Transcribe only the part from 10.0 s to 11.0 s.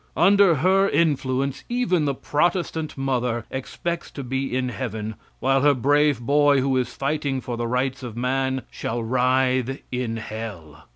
hell.